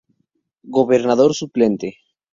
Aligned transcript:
Gobernador 0.77 1.31
suplente. 1.35 1.87